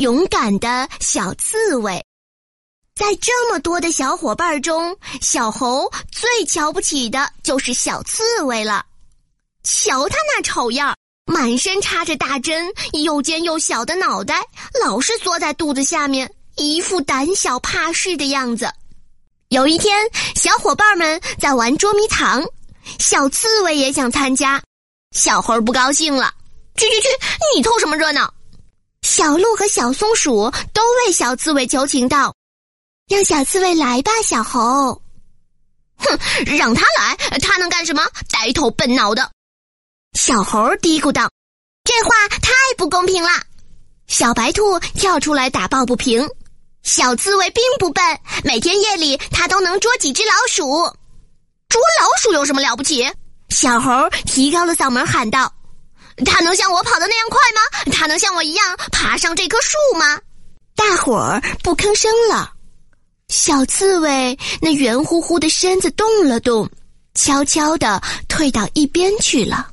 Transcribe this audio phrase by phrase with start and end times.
[0.00, 2.02] 勇敢的小刺猬。
[2.94, 8.86] 在这么多的小伙伴中，小猴最瞧不起的就是小刺猬了。
[9.62, 14.42] 瞧他那丑样，满身插着大针，又尖又小的脑袋，
[14.82, 18.72] 老是缩在肚子下面，一副胆小怕事的样子。
[19.48, 19.94] 有一天，
[20.34, 22.42] 小伙伴们在玩捉迷藏，
[22.98, 24.62] 小刺猬也想参加。
[25.14, 26.32] 小猴不高兴了
[26.74, 27.08] ：“去去去，
[27.54, 28.32] 你凑什么热闹？”
[29.10, 32.32] 小鹿和小松鼠都为小刺猬求情道
[33.10, 35.02] ：“让小刺猬来吧，小猴。
[35.98, 36.16] ”“哼，
[36.46, 38.06] 让他来，他能干什么？
[38.30, 39.28] 呆头笨脑的。”
[40.16, 41.28] 小猴嘀咕道
[41.82, 43.30] ：“这话太不公平了。”
[44.06, 46.24] 小白兔跳出来打抱不平。
[46.84, 48.04] 小刺猬并不笨，
[48.44, 50.64] 每天夜里它都能捉几只老鼠。
[51.68, 53.10] 捉老鼠有什么了不起？
[53.48, 55.52] 小猴提高了嗓门喊道
[56.24, 57.92] ：“它能像我跑的那样快吗？
[57.92, 60.20] 它能像我一样爬上这棵树吗？”
[60.76, 62.52] 大伙儿不吭声了。
[63.28, 66.68] 小刺猬那圆乎乎的身子动了动，
[67.14, 69.70] 悄悄地退到一边去了。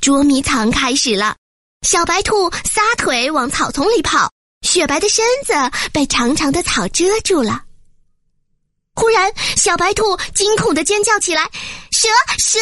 [0.00, 1.36] 捉迷藏开始了，
[1.86, 4.30] 小白兔撒腿往草丛里跑。
[4.62, 5.54] 雪白的身子
[5.92, 7.62] 被长长的草遮住了。
[8.94, 11.48] 忽然，小白兔惊恐的尖叫起来
[11.92, 12.58] ：“蛇，蛇！”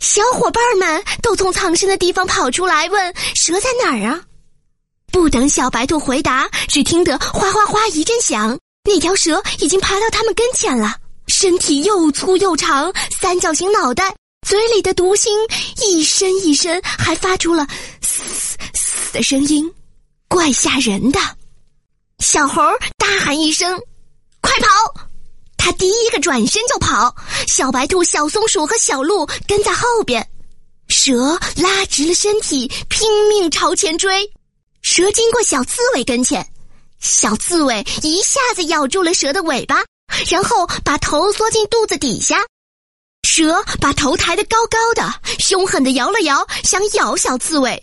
[0.00, 4.20] 小伙伴们都从藏身的地方跑出来，问：“蛇在哪儿啊？”
[5.10, 10.96] 不等小白兔回答，只听得哗哗哗一阵响，那条蛇已经爬到他们跟前了，
[11.28, 14.14] 身体又粗又长，三角形脑袋，
[14.46, 15.32] 嘴里的毒芯
[15.82, 17.66] 一伸一伸，还发出了
[18.02, 18.22] “嘶
[18.74, 19.72] 嘶”的声音。
[20.28, 21.20] 怪吓人的，
[22.18, 22.60] 小猴
[22.98, 23.80] 大喊一声
[24.42, 24.66] ：“快跑！”
[25.56, 27.14] 他第一个转身就跑，
[27.46, 30.26] 小白兔、小松鼠和小鹿跟在后边。
[30.88, 34.30] 蛇拉直了身体，拼命朝前追。
[34.82, 36.46] 蛇经过小刺猬跟前，
[37.00, 39.82] 小刺猬一下子咬住了蛇的尾巴，
[40.30, 42.44] 然后把头缩进肚子底下。
[43.26, 47.82] 蛇把头抬得高高的，凶狠地摇了摇，想咬小刺猬。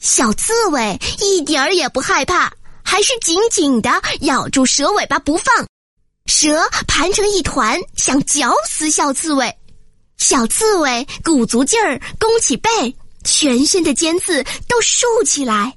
[0.00, 2.50] 小刺猬一点儿也不害怕，
[2.82, 3.90] 还是紧紧的
[4.22, 5.66] 咬住蛇尾巴不放。
[6.26, 9.54] 蛇盘成一团，想绞死小刺猬。
[10.18, 12.70] 小刺猬鼓足劲儿，弓起背，
[13.24, 15.76] 全身的尖刺都竖起来。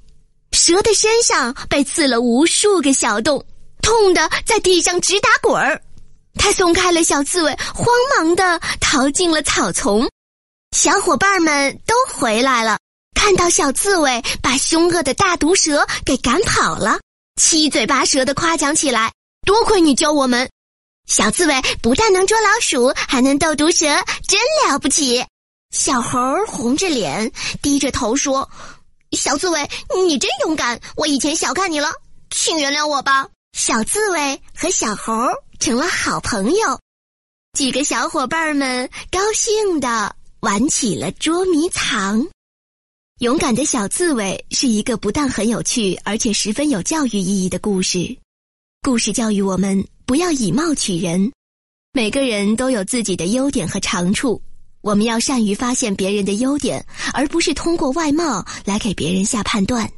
[0.52, 3.46] 蛇的身上被刺了无数个小洞，
[3.82, 5.82] 痛得在地上直打滚儿。
[6.36, 7.88] 他松开了小刺猬，慌
[8.18, 10.10] 忙的逃进了草丛。
[10.76, 12.78] 小伙伴们都回来了。
[13.16, 17.00] 看到小刺猬把凶恶的大毒蛇给赶跑了，
[17.42, 19.12] 七嘴八舌的夸奖起来。
[19.48, 20.52] 多亏你教我们，
[21.06, 23.86] 小刺猬不但能捉老鼠，还能斗毒蛇，
[24.28, 24.38] 真
[24.68, 25.26] 了不起。
[25.72, 27.32] 小猴红着脸，
[27.62, 28.50] 低着头说
[29.18, 29.70] ：“小刺猬，
[30.06, 31.94] 你真勇敢，我以前小看你了，
[32.30, 35.14] 请原谅我吧。”小刺猬和小猴
[35.60, 36.82] 成了好朋友，
[37.54, 42.28] 几个小伙伴们高兴的玩起了捉迷藏。
[43.20, 48.18] 勇敢的小刺猬是一个不但很有趣，而且十分有教育意义的故事。
[48.88, 51.30] 故事教育我们不要以貌取人，
[51.92, 54.42] 每个人都有自己的优点和长处，
[54.80, 59.92] 我们要善于发现别人的优点，而不是通过外貌来给别人下判断。